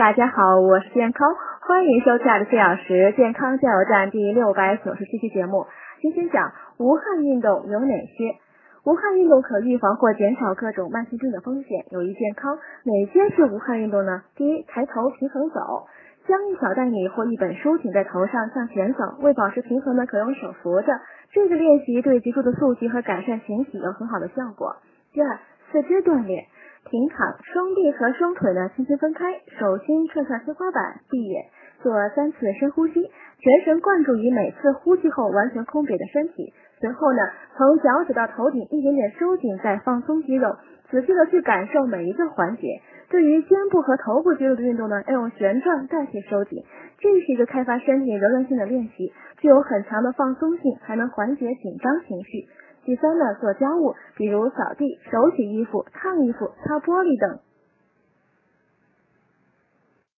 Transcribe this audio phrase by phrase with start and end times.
[0.00, 1.28] 大家好，我是健康，
[1.60, 5.66] 欢迎收看的四小时健康加油站第六百九十七期节目。
[6.00, 8.34] 今天讲无汗运动有哪些？
[8.86, 12.56] 无汗运动可预防或减少各种慢性病的风险，有益健康。
[12.84, 14.22] 哪些是无汗运动呢？
[14.36, 15.86] 第一，抬头平衡走，
[16.26, 20.98] 将一小袋米或一本书顶在头上向前走，为保持平衡呢，可用手扶着。
[21.30, 24.76] 这个练习对脊柱的塑形和改善形体有很好的效果。
[25.12, 25.38] 第二，
[25.70, 26.46] 四肢锻炼。
[26.90, 31.44] 平躺，双臂和双腿呢轻轻分开，手心侧向天花板，闭眼
[31.82, 33.08] 做三次深呼吸，
[33.38, 36.52] 全神贯注于每次呼吸后完全空瘪的身体。
[36.80, 37.18] 随后呢，
[37.56, 40.56] 从脚趾到头顶一点点收紧，再放松肌肉，
[40.90, 42.82] 仔细的去感受每一个环节。
[43.08, 46.64] 对于肩部和头部肌肉的运动呢，要用旋转代替收紧。
[46.98, 52.48] 这是一个开发身体柔韧性的练习，具有很强的放松性，还能缓解紧张情绪。
[52.84, 57.38] 第三呢，做家务，比如扫地、手洗衣服、烫衣服、擦玻璃等，